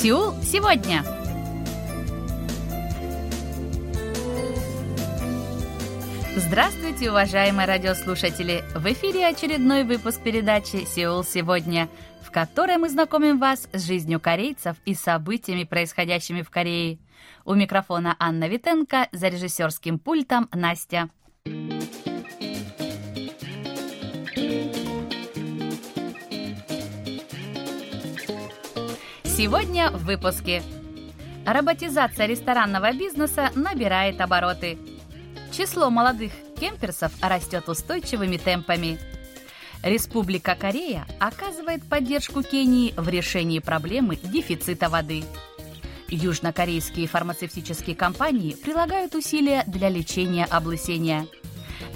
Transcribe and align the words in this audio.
Сеул 0.00 0.32
сегодня. 0.42 1.04
Здравствуйте, 6.34 7.10
уважаемые 7.10 7.66
радиослушатели! 7.66 8.64
В 8.74 8.90
эфире 8.94 9.26
очередной 9.26 9.84
выпуск 9.84 10.22
передачи 10.22 10.86
«Сеул 10.86 11.22
сегодня», 11.22 11.90
в 12.22 12.30
которой 12.30 12.78
мы 12.78 12.88
знакомим 12.88 13.38
вас 13.38 13.68
с 13.74 13.84
жизнью 13.84 14.20
корейцев 14.20 14.78
и 14.86 14.94
событиями, 14.94 15.64
происходящими 15.64 16.40
в 16.40 16.48
Корее. 16.48 16.98
У 17.44 17.52
микрофона 17.52 18.16
Анна 18.18 18.48
Витенко, 18.48 19.08
за 19.12 19.28
режиссерским 19.28 19.98
пультом 19.98 20.48
Настя. 20.54 21.10
Сегодня 29.42 29.90
в 29.90 30.04
выпуске. 30.04 30.62
Роботизация 31.46 32.26
ресторанного 32.26 32.92
бизнеса 32.92 33.48
набирает 33.54 34.20
обороты. 34.20 34.76
Число 35.50 35.88
молодых 35.88 36.30
кемперсов 36.60 37.10
растет 37.22 37.66
устойчивыми 37.66 38.36
темпами. 38.36 38.98
Республика 39.82 40.54
Корея 40.54 41.06
оказывает 41.18 41.82
поддержку 41.82 42.42
Кении 42.42 42.92
в 42.98 43.08
решении 43.08 43.60
проблемы 43.60 44.16
дефицита 44.16 44.90
воды. 44.90 45.24
Южнокорейские 46.08 47.08
фармацевтические 47.08 47.96
компании 47.96 48.54
прилагают 48.54 49.14
усилия 49.14 49.64
для 49.66 49.88
лечения 49.88 50.44
облысения. 50.44 51.26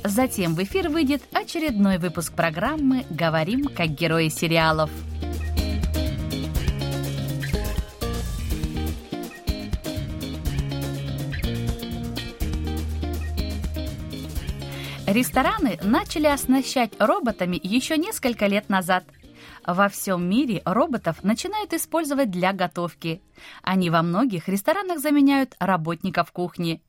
Затем 0.02 0.54
в 0.54 0.62
эфир 0.62 0.88
выйдет 0.88 1.22
очередной 1.34 1.98
выпуск 1.98 2.32
программы 2.32 3.04
«Говорим 3.10 3.66
как 3.66 3.88
герои 3.88 4.30
сериалов». 4.30 4.88
Рестораны 15.14 15.78
начали 15.80 16.26
оснащать 16.26 16.90
роботами 16.98 17.56
еще 17.62 17.96
несколько 17.96 18.48
лет 18.48 18.68
назад. 18.68 19.04
Во 19.64 19.88
всем 19.88 20.28
мире 20.28 20.60
роботов 20.64 21.22
начинают 21.22 21.72
использовать 21.72 22.32
для 22.32 22.52
готовки. 22.52 23.22
Они 23.62 23.90
во 23.90 24.02
многих 24.02 24.48
ресторанах 24.48 24.98
заменяют 24.98 25.54
работников 25.60 26.32
кухни. 26.32 26.82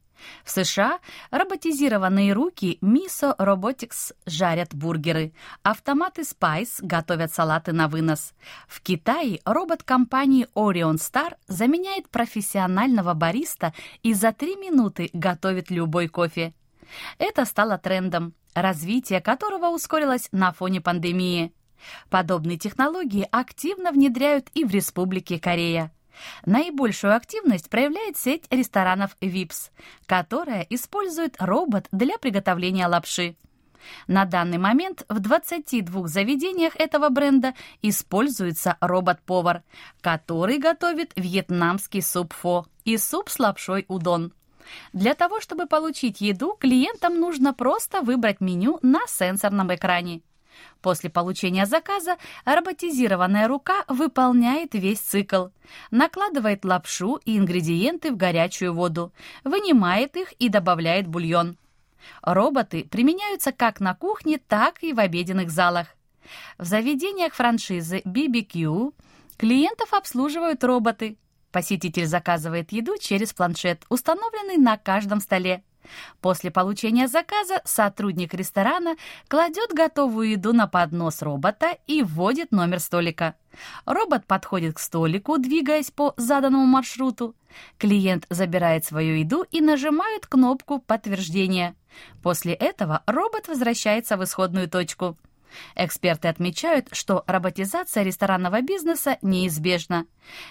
В 0.44 0.50
США 0.50 0.98
роботизированные 1.30 2.34
руки 2.34 2.80
Miso 2.82 3.38
Robotics 3.38 4.16
жарят 4.26 4.74
бургеры, 4.74 5.32
автоматы 5.62 6.24
Spice 6.24 6.80
готовят 6.82 7.32
салаты 7.32 7.74
на 7.74 7.88
вынос. 7.88 8.34
В 8.68 8.82
Китае 8.82 9.40
робот 9.46 9.84
компании 9.84 10.48
Orion 10.56 10.96
Star 10.96 11.36
заменяет 11.48 12.10
профессионального 12.10 13.14
бариста 13.14 13.76
и 14.02 14.16
за 14.16 14.34
три 14.34 14.56
минуты 14.56 15.12
готовит 15.14 15.70
любой 15.70 16.08
кофе. 16.08 16.56
Это 17.18 17.46
стало 17.46 17.78
трендом, 17.78 18.34
развитие 18.54 19.22
которого 19.22 19.68
ускорилось 19.68 20.30
на 20.32 20.52
фоне 20.52 20.82
пандемии. 20.82 21.54
Подобные 22.10 22.58
технологии 22.58 23.28
активно 23.32 23.92
внедряют 23.92 24.50
и 24.54 24.64
в 24.64 24.72
Республике 24.72 25.40
Корея. 25.40 25.92
Наибольшую 26.46 27.16
активность 27.16 27.70
проявляет 27.70 28.18
сеть 28.18 28.46
ресторанов 28.50 29.16
Vips, 29.22 29.70
которая 30.06 30.66
использует 30.70 31.36
робот 31.40 31.88
для 31.92 32.18
приготовления 32.18 32.88
лапши. 32.88 33.36
На 34.08 34.26
данный 34.26 34.58
момент 34.58 35.06
в 35.10 35.20
22 35.20 36.08
заведениях 36.08 36.76
этого 36.78 37.10
бренда 37.10 37.54
используется 37.82 38.78
робот-повар, 38.80 39.64
который 40.02 40.58
готовит 40.58 41.12
вьетнамский 41.16 42.02
суп 42.02 42.34
фо 42.34 42.66
и 42.84 42.98
суп 42.98 43.30
с 43.30 43.38
лапшой 43.38 43.86
удон. 43.88 44.34
Для 44.94 45.14
того, 45.14 45.42
чтобы 45.42 45.66
получить 45.68 46.22
еду, 46.22 46.56
клиентам 46.60 47.20
нужно 47.20 47.54
просто 47.54 48.02
выбрать 48.02 48.42
меню 48.42 48.80
на 48.82 49.02
сенсорном 49.08 49.74
экране. 49.74 50.22
После 50.82 51.10
получения 51.10 51.66
заказа 51.66 52.18
роботизированная 52.46 53.48
рука 53.48 53.86
выполняет 53.88 54.74
весь 54.74 55.00
цикл, 55.00 55.48
накладывает 55.92 56.64
лапшу 56.64 57.20
и 57.26 57.38
ингредиенты 57.38 58.12
в 58.12 58.18
горячую 58.18 58.74
воду, 58.74 59.12
вынимает 59.44 60.16
их 60.16 60.32
и 60.34 60.48
добавляет 60.50 61.08
бульон. 61.08 61.58
Роботы 62.22 62.84
применяются 62.84 63.52
как 63.52 63.80
на 63.80 63.96
кухне, 63.96 64.38
так 64.38 64.84
и 64.84 64.94
в 64.94 65.00
обеденных 65.00 65.50
залах. 65.50 65.88
В 66.58 66.66
заведениях 66.66 67.34
франшизы 67.34 68.02
BBQ 68.06 68.94
клиентов 69.38 69.94
обслуживают 69.94 70.64
роботы, 70.64 71.18
Посетитель 71.56 72.06
заказывает 72.06 72.74
еду 72.74 72.98
через 73.00 73.32
планшет, 73.32 73.86
установленный 73.88 74.58
на 74.58 74.76
каждом 74.76 75.22
столе. 75.22 75.64
После 76.20 76.52
получения 76.52 77.08
заказа 77.08 77.62
сотрудник 77.64 78.34
ресторана 78.34 78.98
кладет 79.30 79.72
готовую 79.72 80.32
еду 80.32 80.52
на 80.52 80.68
поднос 80.68 81.22
робота 81.22 81.78
и 81.88 82.04
вводит 82.04 82.52
номер 82.52 82.82
столика. 82.82 83.36
Робот 83.86 84.26
подходит 84.26 84.76
к 84.76 84.80
столику, 84.80 85.38
двигаясь 85.38 85.92
по 85.92 86.14
заданному 86.18 86.66
маршруту. 86.66 87.38
Клиент 87.78 88.26
забирает 88.30 88.84
свою 88.84 89.16
еду 89.16 89.46
и 89.50 89.62
нажимает 89.62 90.28
кнопку 90.28 90.80
подтверждения. 90.80 91.74
После 92.22 92.52
этого 92.52 93.02
робот 93.08 93.48
возвращается 93.48 94.18
в 94.18 94.26
исходную 94.26 94.70
точку. 94.70 95.18
Эксперты 95.76 96.28
отмечают, 96.28 96.90
что 96.92 97.24
роботизация 97.28 98.04
ресторанного 98.04 98.62
бизнеса 98.62 99.18
неизбежна. 99.22 100.06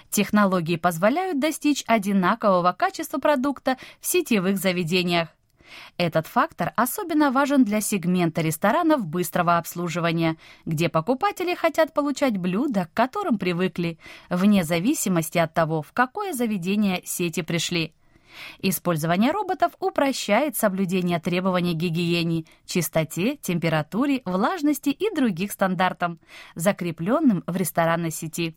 Технологии 0.09 0.77
позволяют 0.77 1.39
достичь 1.39 1.83
одинакового 1.87 2.71
качества 2.73 3.19
продукта 3.19 3.77
в 3.99 4.07
сетевых 4.07 4.57
заведениях. 4.57 5.29
Этот 5.97 6.27
фактор 6.27 6.73
особенно 6.75 7.31
важен 7.31 7.63
для 7.63 7.81
сегмента 7.81 8.41
ресторанов 8.41 9.05
быстрого 9.05 9.57
обслуживания, 9.57 10.37
где 10.65 10.89
покупатели 10.89 11.55
хотят 11.55 11.93
получать 11.93 12.37
блюда, 12.37 12.85
к 12.85 12.93
которым 12.93 13.37
привыкли, 13.37 13.97
вне 14.29 14.63
зависимости 14.63 15.37
от 15.37 15.53
того, 15.53 15.81
в 15.81 15.91
какое 15.93 16.33
заведение 16.33 17.01
сети 17.05 17.41
пришли. 17.41 17.93
Использование 18.59 19.31
роботов 19.31 19.73
упрощает 19.79 20.55
соблюдение 20.55 21.19
требований 21.19 21.73
гигиене, 21.73 22.45
чистоте, 22.65 23.37
температуре, 23.37 24.21
влажности 24.25 24.89
и 24.89 25.13
других 25.13 25.51
стандартов, 25.51 26.17
закрепленным 26.55 27.43
в 27.47 27.55
ресторанной 27.55 28.11
сети. 28.11 28.55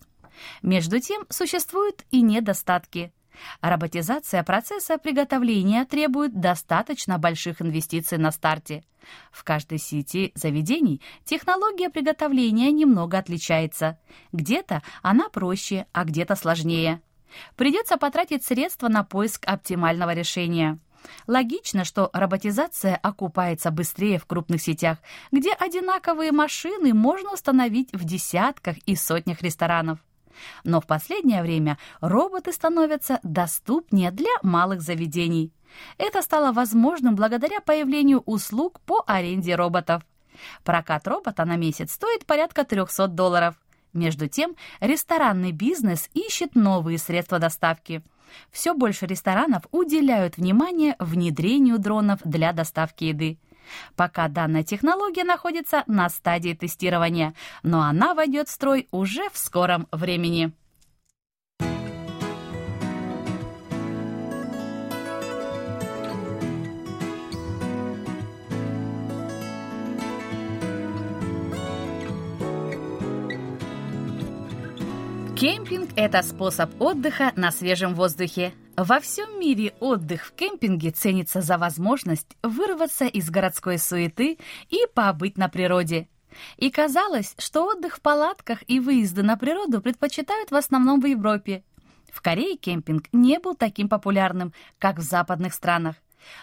Между 0.62 1.00
тем, 1.00 1.24
существуют 1.28 2.04
и 2.10 2.22
недостатки. 2.22 3.12
Роботизация 3.60 4.42
процесса 4.42 4.98
приготовления 4.98 5.84
требует 5.84 6.40
достаточно 6.40 7.18
больших 7.18 7.62
инвестиций 7.62 8.18
на 8.18 8.32
старте. 8.32 8.84
В 9.30 9.44
каждой 9.44 9.78
сети 9.78 10.32
заведений 10.34 11.00
технология 11.24 11.88
приготовления 11.88 12.72
немного 12.72 13.18
отличается. 13.18 13.98
Где-то 14.32 14.82
она 15.02 15.28
проще, 15.28 15.86
а 15.92 16.04
где-то 16.04 16.34
сложнее. 16.34 17.00
Придется 17.56 17.96
потратить 17.96 18.44
средства 18.44 18.88
на 18.88 19.04
поиск 19.04 19.44
оптимального 19.46 20.12
решения. 20.14 20.78
Логично, 21.26 21.84
что 21.84 22.10
роботизация 22.12 22.96
окупается 22.96 23.70
быстрее 23.70 24.18
в 24.18 24.26
крупных 24.26 24.60
сетях, 24.60 24.98
где 25.30 25.52
одинаковые 25.52 26.32
машины 26.32 26.92
можно 26.92 27.32
установить 27.32 27.92
в 27.92 28.04
десятках 28.04 28.76
и 28.86 28.96
сотнях 28.96 29.42
ресторанов. 29.42 29.98
Но 30.64 30.80
в 30.80 30.86
последнее 30.86 31.42
время 31.42 31.78
роботы 32.00 32.52
становятся 32.52 33.18
доступнее 33.22 34.10
для 34.10 34.30
малых 34.42 34.80
заведений. 34.80 35.52
Это 35.98 36.22
стало 36.22 36.52
возможным 36.52 37.14
благодаря 37.14 37.60
появлению 37.60 38.20
услуг 38.20 38.80
по 38.80 39.02
аренде 39.06 39.54
роботов. 39.54 40.02
Прокат 40.64 41.06
робота 41.08 41.44
на 41.44 41.56
месяц 41.56 41.92
стоит 41.92 42.24
порядка 42.24 42.64
300 42.64 43.08
долларов– 43.08 43.56
между 43.98 44.28
тем, 44.28 44.56
ресторанный 44.80 45.52
бизнес 45.52 46.08
ищет 46.14 46.54
новые 46.54 46.98
средства 46.98 47.38
доставки. 47.38 48.02
Все 48.50 48.74
больше 48.74 49.06
ресторанов 49.06 49.64
уделяют 49.70 50.36
внимание 50.36 50.96
внедрению 50.98 51.78
дронов 51.78 52.20
для 52.24 52.52
доставки 52.52 53.04
еды. 53.04 53.38
Пока 53.96 54.28
данная 54.28 54.64
технология 54.64 55.24
находится 55.24 55.84
на 55.86 56.08
стадии 56.08 56.54
тестирования, 56.54 57.34
но 57.62 57.82
она 57.82 58.14
войдет 58.14 58.48
в 58.48 58.52
строй 58.52 58.88
уже 58.90 59.28
в 59.30 59.38
скором 59.38 59.86
времени. 59.92 60.52
Кемпинг– 75.38 75.90
это 75.96 76.22
способ 76.22 76.82
отдыха 76.82 77.32
на 77.36 77.52
свежем 77.52 77.94
воздухе. 77.94 78.52
Во 78.76 78.98
всем 78.98 79.38
мире 79.38 79.72
отдых 79.78 80.26
в 80.26 80.32
кемпинге 80.32 80.90
ценится 80.90 81.42
за 81.42 81.58
возможность 81.58 82.36
вырваться 82.42 83.04
из 83.04 83.30
городской 83.30 83.78
суеты 83.78 84.38
и 84.68 84.80
побыть 84.92 85.38
на 85.38 85.48
природе. 85.48 86.08
И 86.56 86.72
казалось, 86.72 87.36
что 87.38 87.66
отдых 87.66 87.98
в 87.98 88.00
палатках 88.00 88.64
и 88.66 88.80
выезды 88.80 89.22
на 89.22 89.36
природу 89.36 89.80
предпочитают 89.80 90.50
в 90.50 90.56
основном 90.56 91.00
в 91.00 91.06
Европе. 91.06 91.62
В 92.12 92.20
Корее 92.20 92.56
кемпинг 92.56 93.04
не 93.12 93.38
был 93.38 93.54
таким 93.54 93.88
популярным, 93.88 94.52
как 94.80 94.98
в 94.98 95.02
западных 95.02 95.54
странах. 95.54 95.94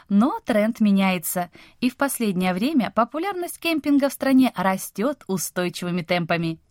Но 0.07 0.39
тренд 0.45 0.79
меняется, 0.79 1.51
и 1.81 1.89
в 1.89 1.97
последнее 1.97 2.53
время 2.53 2.93
популярность 2.95 3.59
кемпинга 3.59 4.07
в 4.07 4.13
стране 4.13 4.53
растет 4.55 5.25
устойчивыми 5.27 6.01
темпами. 6.01 6.61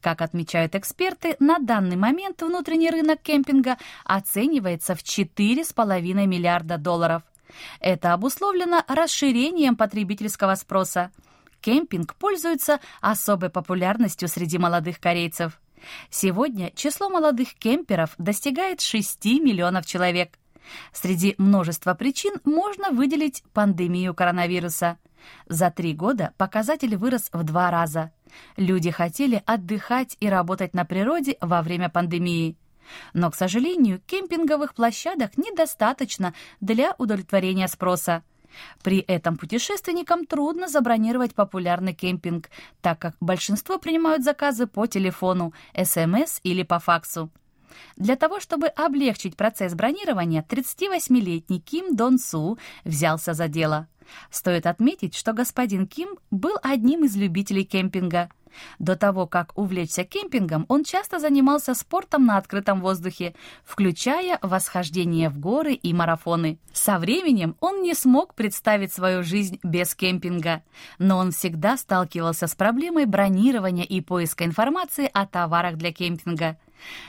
Как 0.00 0.22
отмечают 0.22 0.74
эксперты, 0.74 1.36
на 1.38 1.58
данный 1.58 1.96
момент 1.96 2.42
внутренний 2.42 2.90
рынок 2.90 3.20
кемпинга 3.22 3.76
оценивается 4.04 4.94
в 4.94 5.02
4,5 5.02 6.26
миллиарда 6.26 6.78
долларов. 6.78 7.22
Это 7.80 8.12
обусловлено 8.12 8.84
расширением 8.88 9.76
потребительского 9.76 10.54
спроса. 10.54 11.10
Кемпинг 11.60 12.14
пользуется 12.14 12.80
особой 13.00 13.50
популярностью 13.50 14.28
среди 14.28 14.56
молодых 14.58 14.98
корейцев. 14.98 15.60
Сегодня 16.10 16.70
число 16.74 17.08
молодых 17.08 17.54
кемперов 17.54 18.10
достигает 18.18 18.80
6 18.80 19.24
миллионов 19.40 19.86
человек. 19.86 20.39
Среди 20.92 21.34
множества 21.38 21.94
причин 21.94 22.34
можно 22.44 22.90
выделить 22.90 23.42
пандемию 23.52 24.14
коронавируса. 24.14 24.98
За 25.48 25.70
три 25.70 25.94
года 25.94 26.32
показатель 26.38 26.96
вырос 26.96 27.28
в 27.32 27.42
два 27.44 27.70
раза. 27.70 28.12
Люди 28.56 28.90
хотели 28.90 29.42
отдыхать 29.46 30.16
и 30.20 30.28
работать 30.28 30.74
на 30.74 30.84
природе 30.84 31.36
во 31.40 31.62
время 31.62 31.88
пандемии. 31.88 32.56
Но, 33.12 33.30
к 33.30 33.36
сожалению, 33.36 34.00
кемпинговых 34.06 34.74
площадок 34.74 35.36
недостаточно 35.36 36.34
для 36.60 36.94
удовлетворения 36.98 37.68
спроса. 37.68 38.22
При 38.82 38.98
этом 38.98 39.36
путешественникам 39.36 40.26
трудно 40.26 40.68
забронировать 40.68 41.34
популярный 41.34 41.94
кемпинг, 41.94 42.50
так 42.80 42.98
как 42.98 43.14
большинство 43.20 43.78
принимают 43.78 44.24
заказы 44.24 44.66
по 44.66 44.86
телефону, 44.86 45.52
СМС 45.80 46.40
или 46.42 46.64
по 46.64 46.80
факсу. 46.80 47.30
Для 47.96 48.16
того, 48.16 48.40
чтобы 48.40 48.68
облегчить 48.68 49.36
процесс 49.36 49.74
бронирования, 49.74 50.44
38-летний 50.48 51.60
Ким 51.60 51.96
Дон 51.96 52.18
Су 52.18 52.58
взялся 52.84 53.34
за 53.34 53.48
дело. 53.48 53.88
Стоит 54.30 54.66
отметить, 54.66 55.14
что 55.14 55.32
господин 55.32 55.86
Ким 55.86 56.18
был 56.30 56.56
одним 56.62 57.04
из 57.04 57.16
любителей 57.16 57.64
кемпинга– 57.64 58.28
до 58.78 58.96
того, 58.96 59.26
как 59.26 59.56
увлечься 59.56 60.04
кемпингом, 60.04 60.66
он 60.68 60.84
часто 60.84 61.18
занимался 61.18 61.74
спортом 61.74 62.26
на 62.26 62.36
открытом 62.36 62.80
воздухе, 62.80 63.34
включая 63.64 64.38
восхождение 64.42 65.28
в 65.28 65.38
горы 65.38 65.74
и 65.74 65.92
марафоны. 65.92 66.58
Со 66.72 66.98
временем 66.98 67.56
он 67.60 67.82
не 67.82 67.94
смог 67.94 68.34
представить 68.34 68.92
свою 68.92 69.22
жизнь 69.22 69.58
без 69.62 69.94
кемпинга, 69.94 70.62
но 70.98 71.18
он 71.18 71.32
всегда 71.32 71.76
сталкивался 71.76 72.46
с 72.46 72.54
проблемой 72.54 73.06
бронирования 73.06 73.84
и 73.84 74.00
поиска 74.00 74.44
информации 74.44 75.10
о 75.12 75.26
товарах 75.26 75.76
для 75.76 75.92
кемпинга. 75.92 76.58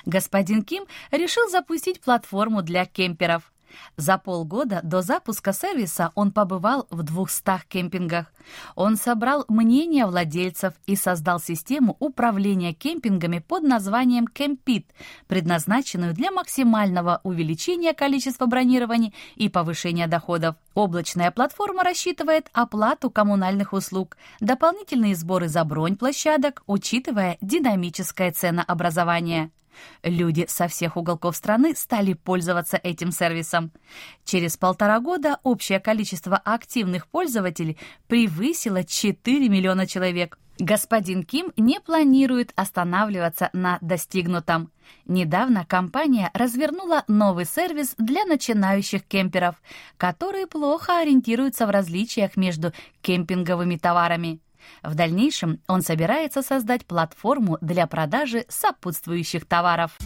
Господин 0.06 0.64
Ким 0.64 0.86
решил 1.12 1.50
запустить 1.50 2.02
платформу 2.02 2.62
для 2.62 2.86
кемперов. 2.86 3.52
За 3.98 4.18
полгода 4.18 4.82
до 4.84 5.02
запуска 5.02 5.54
сервиса 5.54 6.12
он 6.16 6.32
побывал 6.32 6.88
в 6.90 7.04
200 7.04 7.68
кемпингах. 7.68 8.28
Он 8.76 8.98
собрал 8.98 9.46
мнения 9.48 10.06
владельцев 10.06 10.74
и 10.86 10.96
создал 10.96 11.40
систему 11.40 11.96
управления 12.00 12.74
кемпингами 12.74 13.40
под 13.40 13.64
названием 13.64 14.28
Кемпит, 14.28 14.88
предназначенную 15.28 16.14
для 16.14 16.32
максимального 16.32 17.22
увеличения 17.24 17.94
количества 17.94 18.46
бронирований 18.46 19.14
и 19.36 19.50
повышения 19.50 20.08
доходов. 20.08 20.56
Облачная 20.74 21.32
платформа 21.32 21.84
рассчитывает 21.84 22.50
оплату 22.54 23.10
коммунальных 23.10 23.74
услуг, 23.74 24.18
дополнительные 24.40 25.16
сборы 25.16 25.48
за 25.48 25.64
бронь 25.64 25.98
площадок, 25.98 26.64
учитывая 26.66 27.38
динамическое 27.42 28.32
ценообразование. 28.32 29.52
Люди 30.04 30.46
со 30.48 30.68
всех 30.68 30.98
уголков 30.98 31.36
страны 31.36 31.76
стали 31.76 32.14
пользоваться 32.14 32.78
этим 32.82 33.12
сервисом. 33.12 33.72
Через 34.26 34.58
полтора 34.58 35.00
года 35.00 35.40
общее 35.44 35.80
количество 35.80 36.38
активных 36.38 37.08
пользователей 37.08 37.78
превысило 38.08 38.84
4 38.84 39.50
миллиона 39.50 39.88
человек. 39.88 40.38
Господин 40.60 41.24
Ким 41.24 41.52
не 41.58 41.80
планирует 41.80 42.54
останавливаться 42.56 43.50
на 43.52 43.80
достигнутом. 43.82 44.72
Недавно 45.08 45.66
компания 45.66 46.30
развернула 46.36 47.04
новый 47.08 47.46
сервис 47.46 47.96
для 47.98 48.26
начинающих 48.26 49.04
кемперов, 49.04 49.56
которые 49.98 50.46
плохо 50.46 51.00
ориентируются 51.00 51.66
в 51.66 51.72
различиях 51.72 52.38
между 52.38 52.74
кемпинговыми 53.02 53.78
товарами. 53.78 54.40
В 54.84 54.96
дальнейшем 54.96 55.60
он 55.68 55.82
собирается 55.82 56.42
создать 56.42 56.86
платформу 56.86 57.58
для 57.62 57.88
продажи 57.88 58.46
сопутствующих 58.50 59.46
товаров. 59.46 59.98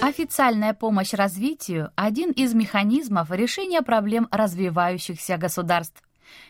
Официальная 0.00 0.74
помощь 0.74 1.12
развитию– 1.12 1.92
один 1.96 2.30
из 2.30 2.54
механизмов 2.54 3.30
решения 3.30 3.82
проблем 3.82 4.26
развивающихся 4.30 5.36
государств. 5.36 6.02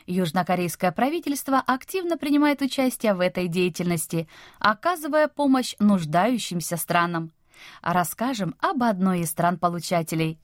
Южнокорейское 0.06 0.92
правительство 0.92 1.58
активно 1.58 2.16
принимает 2.16 2.62
участие 2.62 3.14
в 3.14 3.20
этой 3.20 3.48
деятельности, 3.48 4.28
оказывая 4.58 5.28
помощь 5.28 5.74
нуждающимся 5.78 6.76
странам. 6.76 7.32
Расскажем 7.82 8.54
об 8.60 8.82
одной 8.82 9.20
из 9.20 9.30
стран-получателей. 9.30 10.38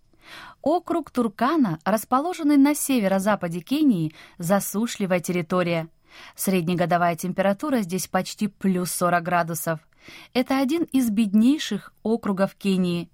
Округ 0.62 1.10
Туркана, 1.10 1.78
расположенный 1.84 2.56
на 2.56 2.74
северо-западе 2.74 3.60
Кении, 3.60 4.14
засушливая 4.38 5.20
территория. 5.20 5.88
Среднегодовая 6.34 7.16
температура 7.16 7.80
здесь 7.80 8.06
почти 8.06 8.48
плюс 8.48 8.90
40 8.92 9.22
градусов. 9.22 9.80
Это 10.32 10.58
один 10.58 10.84
из 10.84 11.10
беднейших 11.10 11.92
округов 12.02 12.54
Кении 12.54 13.10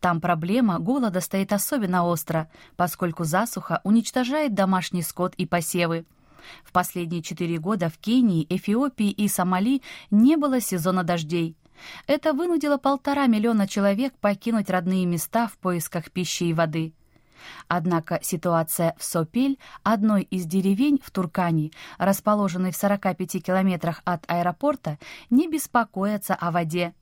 там 0.00 0.20
проблема 0.20 0.78
голода 0.78 1.20
стоит 1.20 1.52
особенно 1.52 2.04
остро, 2.04 2.48
поскольку 2.76 3.24
засуха 3.24 3.80
уничтожает 3.84 4.54
домашний 4.54 5.02
скот 5.02 5.34
и 5.36 5.46
посевы. 5.46 6.04
В 6.64 6.72
последние 6.72 7.22
четыре 7.22 7.58
года 7.58 7.88
в 7.88 7.98
Кении, 7.98 8.46
Эфиопии 8.48 9.10
и 9.10 9.28
Сомали 9.28 9.82
не 10.10 10.36
было 10.36 10.60
сезона 10.60 11.04
дождей. 11.04 11.56
Это 12.06 12.32
вынудило 12.32 12.76
полтора 12.76 13.26
миллиона 13.26 13.66
человек 13.66 14.14
покинуть 14.18 14.70
родные 14.70 15.06
места 15.06 15.46
в 15.46 15.56
поисках 15.58 16.10
пищи 16.10 16.44
и 16.44 16.54
воды. 16.54 16.92
Однако 17.68 18.20
ситуация 18.22 18.94
в 18.98 19.04
Сопель, 19.04 19.58
одной 19.82 20.22
из 20.22 20.44
деревень 20.44 21.00
в 21.02 21.10
Туркане, 21.10 21.70
расположенной 21.98 22.70
в 22.70 22.76
45 22.76 23.42
километрах 23.42 24.02
от 24.04 24.24
аэропорта, 24.28 24.98
не 25.30 25.48
беспокоится 25.48 26.34
о 26.34 26.50
воде. 26.50 26.94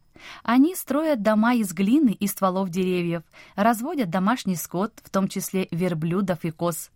Они 0.43 0.75
строят 0.75 1.23
дома 1.23 1.55
из 1.55 1.73
глины 1.73 2.11
и 2.11 2.27
стволов 2.27 2.71
деревьев, 2.71 3.23
разводят 3.57 4.11
домашний 4.11 4.57
скот, 4.57 4.93
в 5.03 5.11
том 5.11 5.29
числе 5.29 5.69
верблюдов 5.71 6.45
и 6.45 6.51
коз. 6.51 6.91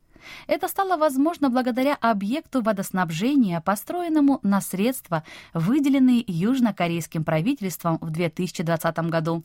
Это 0.47 0.69
стало 0.69 0.97
возможно 0.97 1.51
благодаря 1.51 1.97
объекту 2.01 2.63
водоснабжения, 2.63 3.61
построенному 3.61 4.39
на 4.43 4.61
средства, 4.61 5.25
выделенные 5.53 6.25
южнокорейским 6.27 7.25
правительством 7.25 7.99
в 8.01 8.11
2020 8.11 8.99
году. 9.11 9.43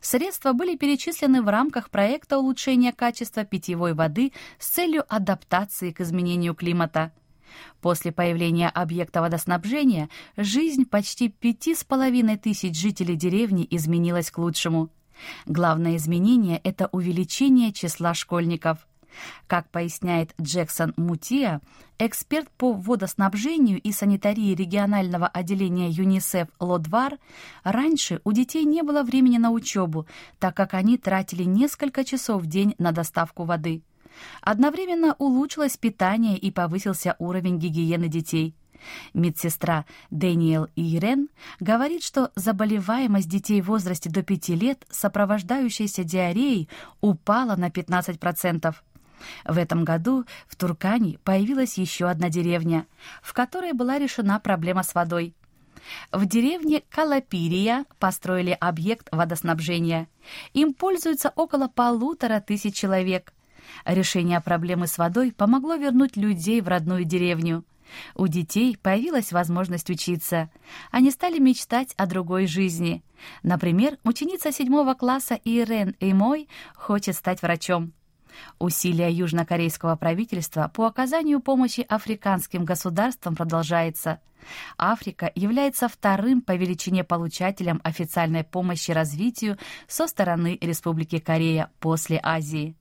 Средства 0.00 0.52
были 0.52 0.76
перечислены 0.76 1.42
в 1.42 1.48
рамках 1.48 1.90
проекта 1.90 2.38
улучшения 2.38 2.92
качества 2.92 3.44
питьевой 3.44 3.94
воды 3.94 4.32
с 4.58 4.66
целью 4.66 5.04
адаптации 5.08 5.92
к 5.92 6.00
изменению 6.00 6.54
климата. 6.54 7.12
После 7.80 8.12
появления 8.12 8.68
объекта 8.68 9.20
водоснабжения 9.20 10.08
жизнь 10.36 10.84
почти 10.84 11.28
пяти 11.28 11.74
с 11.74 11.84
половиной 11.84 12.36
тысяч 12.36 12.78
жителей 12.78 13.16
деревни 13.16 13.66
изменилась 13.70 14.30
к 14.30 14.38
лучшему. 14.38 14.90
Главное 15.46 15.96
изменение– 15.96 16.60
это 16.64 16.88
увеличение 16.92 17.72
числа 17.72 18.14
школьников. 18.14 18.86
Как 19.46 19.68
поясняет 19.70 20.34
Джексон 20.40 20.94
Мутия, 20.96 21.60
эксперт 21.98 22.48
по 22.56 22.72
водоснабжению 22.72 23.80
и 23.80 23.92
санитарии 23.92 24.54
регионального 24.54 25.26
отделения 25.26 25.90
ЮНИСЕФ 25.90 26.48
Лодвар, 26.60 27.18
раньше 27.64 28.20
у 28.24 28.32
детей 28.32 28.64
не 28.64 28.82
было 28.82 29.02
времени 29.02 29.38
на 29.38 29.50
учебу, 29.50 30.06
так 30.38 30.56
как 30.56 30.74
они 30.74 30.96
тратили 30.96 31.44
несколько 31.44 32.04
часов 32.04 32.42
в 32.42 32.46
день 32.46 32.74
на 32.78 32.92
доставку 32.92 33.44
воды. 33.44 33.82
Одновременно 34.40 35.14
улучшилось 35.18 35.76
питание 35.76 36.36
и 36.36 36.50
повысился 36.50 37.16
уровень 37.18 37.58
гигиены 37.58 38.08
детей. 38.08 38.54
Медсестра 39.12 39.84
Дэниел 40.10 40.68
Ирен 40.76 41.28
говорит, 41.58 42.02
что 42.02 42.30
заболеваемость 42.34 43.28
детей 43.28 43.60
в 43.60 43.66
возрасте 43.66 44.10
до 44.10 44.22
5 44.22 44.48
лет, 44.50 44.86
сопровождающаяся 44.90 46.04
диареей, 46.04 46.68
упала 47.00 47.56
на 47.56 47.68
15%. 47.68 48.74
В 49.44 49.58
этом 49.58 49.84
году 49.84 50.24
в 50.46 50.56
Туркане 50.56 51.18
появилась 51.24 51.76
еще 51.76 52.08
одна 52.08 52.30
деревня, 52.30 52.86
в 53.22 53.34
которой 53.34 53.72
была 53.72 53.98
решена 53.98 54.40
проблема 54.40 54.82
с 54.82 54.94
водой. 54.94 55.34
В 56.12 56.26
деревне 56.26 56.82
Калапирия 56.90 57.84
построили 57.98 58.56
объект 58.58 59.08
водоснабжения. 59.12 60.08
Им 60.52 60.74
пользуются 60.74 61.32
около 61.34 61.68
полутора 61.68 62.40
тысяч 62.40 62.74
человек. 62.74 63.32
Решение 63.84 64.40
проблемы 64.40 64.86
с 64.86 64.98
водой 64.98 65.32
помогло 65.32 65.74
вернуть 65.74 66.16
людей 66.16 66.60
в 66.60 66.68
родную 66.68 67.04
деревню. 67.04 67.64
У 68.14 68.26
детей 68.28 68.76
появилась 68.76 69.32
возможность 69.32 69.90
учиться. 69.90 70.50
Они 70.90 71.10
стали 71.10 71.38
мечтать 71.38 71.92
о 71.96 72.06
другой 72.06 72.46
жизни. 72.46 73.02
Например, 73.42 73.98
ученица 74.04 74.52
седьмого 74.52 74.94
класса 74.94 75.34
Ирен 75.44 75.96
Эймой 76.00 76.48
хочет 76.74 77.16
стать 77.16 77.42
врачом. 77.42 77.92
Усилия 78.58 79.10
южнокорейского 79.10 79.96
правительства 79.96 80.70
по 80.72 80.86
оказанию 80.86 81.40
помощи 81.40 81.84
африканским 81.88 82.64
государствам 82.64 83.34
продолжается. 83.34 84.20
Африка 84.78 85.30
является 85.34 85.88
вторым 85.88 86.40
по 86.40 86.52
величине 86.52 87.04
получателем 87.04 87.80
официальной 87.84 88.44
помощи 88.44 88.90
развитию 88.90 89.58
со 89.86 90.06
стороны 90.06 90.56
Республики 90.60 91.18
Корея 91.18 91.70
после 91.78 92.20
Азии. 92.22 92.76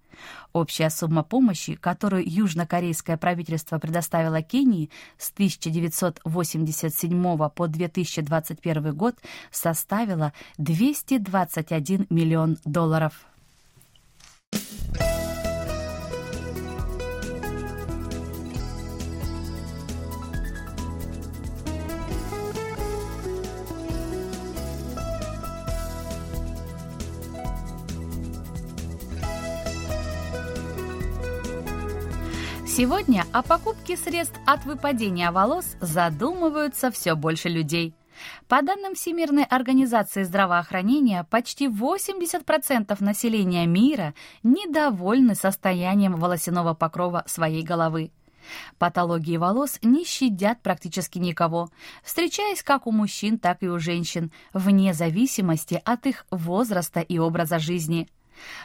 Общая 0.53 0.89
сумма 0.89 1.23
помощи, 1.23 1.75
которую 1.75 2.23
южнокорейское 2.25 3.17
правительство 3.17 3.79
предоставило 3.79 4.41
Кении 4.41 4.89
с 5.17 5.31
1987 5.31 7.49
по 7.49 7.67
2021 7.67 8.95
год, 8.95 9.15
составила 9.51 10.31
221 10.57 12.07
миллион 12.09 12.57
долларов. 12.65 13.28
Сегодня 32.79 33.25
о 33.33 33.43
покупке 33.43 33.97
средств 33.97 34.39
от 34.45 34.63
выпадения 34.63 35.33
волос 35.33 35.75
задумываются 35.81 36.91
все 36.91 37.15
больше 37.15 37.49
людей. 37.49 37.93
По 38.47 38.61
данным 38.61 38.95
Всемирной 38.95 39.43
организации 39.43 40.23
здравоохранения, 40.23 41.27
почти 41.29 41.67
80% 41.67 42.95
населения 43.03 43.65
мира 43.65 44.13
недовольны 44.43 45.35
состоянием 45.35 46.15
волосяного 46.15 46.73
покрова 46.73 47.25
своей 47.27 47.63
головы. 47.63 48.11
Патологии 48.77 49.35
волос 49.35 49.77
не 49.81 50.05
щадят 50.05 50.61
практически 50.61 51.17
никого, 51.17 51.71
встречаясь 52.01 52.63
как 52.63 52.87
у 52.87 52.93
мужчин, 52.93 53.39
так 53.39 53.61
и 53.61 53.67
у 53.67 53.77
женщин, 53.77 54.31
вне 54.53 54.93
зависимости 54.93 55.81
от 55.83 56.05
их 56.05 56.25
возраста 56.31 57.01
и 57.01 57.17
образа 57.17 57.59
жизни– 57.59 58.07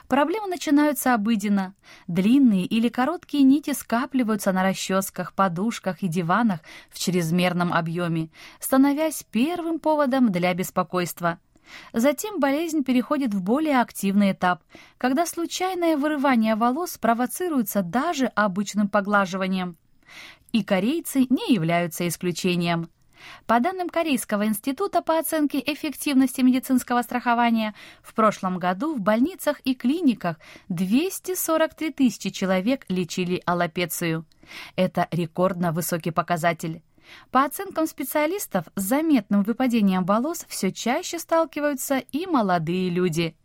Проблемы 0.09 0.49
начинаются 0.49 1.15
обыденно. 1.15 1.75
Длинные 2.07 2.65
или 2.65 2.89
короткие 2.89 3.43
нити 3.45 3.73
скапливаются 3.73 4.53
на 4.53 4.63
расческах, 4.63 5.33
подушках 5.35 6.03
и 6.03 6.09
диванах 6.09 6.61
в 6.91 6.99
чрезмерном 6.99 7.73
объеме, 7.73 8.31
становясь 8.61 9.25
первым 9.31 9.79
поводом 9.79 10.31
для 10.33 10.55
беспокойства. 10.55 11.39
Затем 11.93 12.41
болезнь 12.41 12.85
переходит 12.85 13.33
в 13.33 13.43
более 13.43 13.81
активный 13.81 14.33
этап, 14.33 14.63
когда 14.99 15.27
случайное 15.27 15.97
вырывание 15.97 16.57
волос 16.57 16.99
провоцируется 16.99 17.83
даже 17.83 18.27
обычным 18.27 18.89
поглаживанием. 18.89 19.77
И 20.53 20.63
корейцы 20.63 21.27
не 21.31 21.55
являются 21.55 22.07
исключением. 22.07 22.91
По 23.47 23.61
данным 23.61 23.89
Корейского 23.89 24.47
института 24.47 25.03
по 25.03 25.19
оценке 25.19 25.63
эффективности 25.65 26.41
медицинского 26.41 27.03
страхования, 27.03 27.75
в 28.03 28.15
прошлом 28.15 28.59
году 28.59 28.95
в 28.95 29.01
больницах 29.01 29.61
и 29.65 29.75
клиниках 29.75 30.39
243 30.69 31.91
тысячи 31.93 32.31
человек 32.31 32.85
лечили 32.89 33.43
аллопецию. 33.47 34.25
Это 34.77 35.09
рекордно 35.11 35.73
высокий 35.73 36.11
показатель. 36.11 36.83
По 37.31 37.45
оценкам 37.45 37.87
специалистов, 37.87 38.65
с 38.77 38.83
заметным 38.83 39.43
выпадением 39.43 40.05
волос 40.05 40.47
все 40.49 40.73
чаще 40.73 41.19
сталкиваются 41.19 41.99
и 42.13 42.27
молодые 42.27 42.89
люди. 42.91 43.37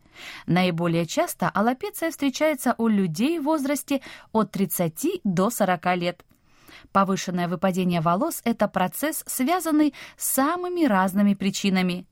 Наиболее 0.48 1.06
часто 1.06 1.50
аллопеция 1.50 2.12
встречается 2.12 2.76
у 2.78 2.88
людей 2.88 3.40
в 3.40 3.44
возрасте 3.44 4.02
от 4.32 4.52
30 4.52 5.22
до 5.24 5.50
40 5.50 5.96
лет. 5.98 6.26
Повышенное 6.92 7.48
выпадение 7.48 8.02
волос– 8.02 8.42
это 8.44 8.68
процесс, 8.68 9.24
связанный 9.28 9.94
с 10.18 10.32
самыми 10.32 10.86
разными 10.86 11.34
причинами. 11.34 12.06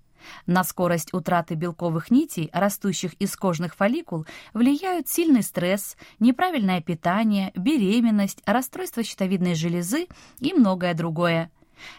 На 0.46 0.64
скорость 0.64 1.14
утраты 1.14 1.56
белковых 1.56 2.12
нитей, 2.12 2.50
растущих 2.52 3.14
из 3.14 3.36
кожных 3.36 3.76
фолликул, 3.76 4.26
влияют 4.54 5.08
сильный 5.08 5.44
стресс, 5.44 5.96
неправильное 6.20 6.82
питание, 6.82 7.52
беременность, 7.56 8.42
расстройство 8.46 9.04
щитовидной 9.04 9.56
железы 9.56 10.08
и 10.40 10.54
многое 10.54 10.94
другое. 10.94 11.52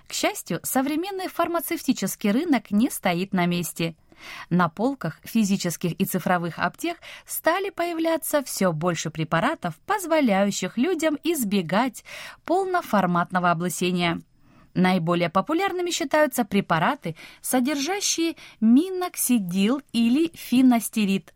К 0.09 0.13
счастью, 0.13 0.61
современный 0.65 1.29
фармацевтический 1.29 2.33
рынок 2.33 2.71
не 2.71 2.91
стоит 2.91 3.33
на 3.33 3.47
месте– 3.47 3.97
на 4.51 4.69
полках 4.69 5.21
физических 5.25 5.93
и 5.93 6.05
цифровых 6.05 6.59
аптек 6.59 6.99
стали 7.27 7.71
появляться 7.71 8.43
все 8.43 8.73
больше 8.73 9.11
препаратов, 9.11 9.77
позволяющих 9.87 10.77
людям 10.77 11.19
избегать 11.25 12.05
полноформатного 12.45 13.51
облысения. 13.51 14.21
Наиболее 14.75 15.29
популярными 15.29 15.91
считаются 15.91 16.45
препараты, 16.45 17.17
содержащие 17.41 18.37
миноксидил 18.61 19.83
или 19.93 20.31
финостерид. 20.35 21.35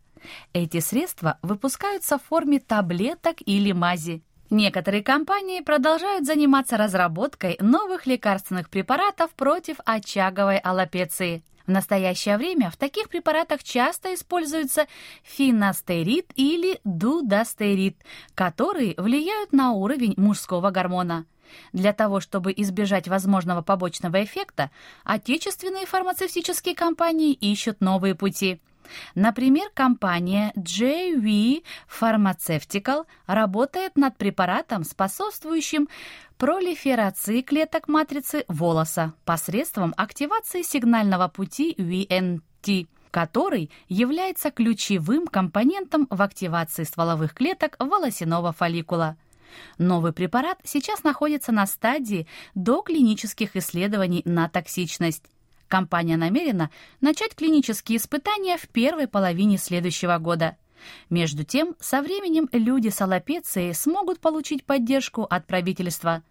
Эти 0.53 0.79
средства 0.79 1.39
выпускаются 1.41 2.17
в 2.17 2.23
форме 2.23 2.59
таблеток 2.59 3.37
или 3.45 3.71
мази. 3.71 4.23
Некоторые 4.49 5.03
компании 5.03 5.61
продолжают 5.61 6.25
заниматься 6.25 6.77
разработкой 6.77 7.57
новых 7.59 8.05
лекарственных 8.05 8.69
препаратов 8.69 9.31
против 9.31 9.77
очаговой 9.83 10.57
аллопеции. 10.59 11.43
В 11.65 11.71
настоящее 11.71 12.37
время 12.37 12.69
в 12.69 12.77
таких 12.77 13.09
препаратах 13.09 13.63
часто 13.63 14.13
используется 14.13 14.87
финостерид 15.23 16.31
или 16.35 16.79
дудастерид, 16.83 17.97
которые 18.35 18.95
влияют 18.97 19.53
на 19.53 19.71
уровень 19.71 20.13
мужского 20.17 20.71
гормона. 20.71 21.25
Для 21.71 21.93
того, 21.93 22.19
чтобы 22.19 22.53
избежать 22.55 23.07
возможного 23.07 23.61
побочного 23.61 24.23
эффекта, 24.23 24.71
отечественные 25.03 25.85
фармацевтические 25.85 26.75
компании 26.75 27.33
ищут 27.33 27.79
новые 27.79 28.15
пути– 28.15 28.59
Например, 29.15 29.69
компания 29.73 30.53
JV 30.55 31.63
Pharmaceutical 31.87 33.05
работает 33.27 33.97
над 33.97 34.17
препаратом, 34.17 34.83
способствующим 34.83 35.89
пролиферации 36.37 37.41
клеток 37.41 37.87
матрицы 37.87 38.45
волоса 38.47 39.13
посредством 39.25 39.93
активации 39.97 40.61
сигнального 40.61 41.27
пути 41.27 41.73
VNT 41.77 42.87
который 43.11 43.69
является 43.89 44.49
ключевым 44.49 45.27
компонентом 45.27 46.07
в 46.09 46.19
активации 46.23 46.83
стволовых 46.83 47.35
клеток 47.35 47.75
волосяного 47.77 48.53
фолликула. 48.53 49.17
Новый 49.77 50.13
препарат 50.13 50.57
сейчас 50.63 51.03
находится 51.03 51.51
на 51.51 51.67
стадии 51.67 52.27
доклинических 52.55 53.55
исследований 53.55 54.23
на 54.25 54.49
токсичность. 54.49 55.25
Компания 55.73 56.17
намерена 56.17 56.69
начать 57.01 57.33
клинические 57.33 57.97
испытания 57.97 58.57
в 58.57 58.69
первой 58.69 59.07
половине 59.07 59.57
следующего 59.57 60.19
года. 60.19 60.55
Между 61.09 61.43
тем, 61.43 61.75
со 61.79 62.03
временем 62.03 62.47
люди 62.51 62.89
с 62.89 63.01
аллопецией 63.01 63.73
смогут 63.73 64.19
получить 64.19 64.65
поддержку 64.65 65.23
от 65.23 65.47
правительства. 65.47 66.21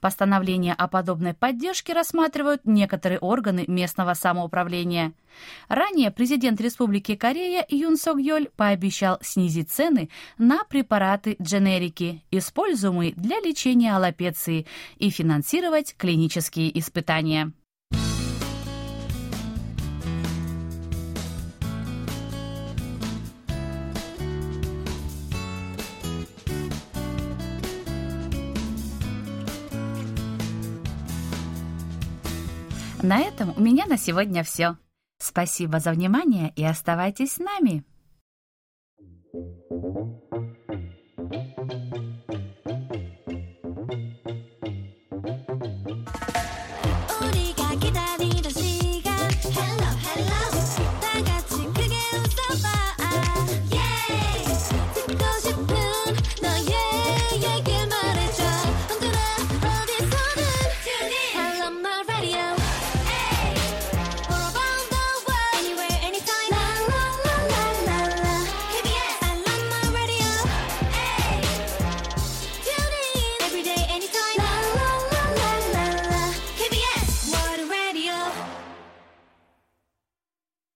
Постановление 0.00 0.74
о 0.74 0.88
подобной 0.88 1.32
поддержке 1.32 1.92
рассматривают 1.92 2.62
некоторые 2.64 3.20
органы 3.20 3.66
местного 3.68 4.14
самоуправления. 4.14 5.12
Ранее 5.68 6.10
президент 6.10 6.60
Республики 6.60 7.14
Корея 7.14 7.64
Юн 7.68 7.96
Сок 7.96 8.18
Йоль 8.18 8.48
пообещал 8.56 9.18
снизить 9.22 9.70
цены 9.70 10.10
на 10.38 10.64
препараты-дженерики, 10.64 12.24
используемые 12.32 13.12
для 13.12 13.38
лечения 13.38 13.94
аллопеции, 13.94 14.66
и 14.96 15.10
финансировать 15.10 15.94
клинические 15.96 16.76
испытания. 16.76 17.52
На 33.02 33.20
этом 33.20 33.54
у 33.56 33.60
меня 33.60 33.86
на 33.86 33.96
сегодня 33.96 34.42
все. 34.42 34.76
Спасибо 35.18 35.78
за 35.78 35.92
внимание 35.92 36.52
и 36.56 36.64
оставайтесь 36.64 37.34
с 37.34 37.38
нами. 37.38 37.84
Thank 39.30 39.96
you. 39.96 40.27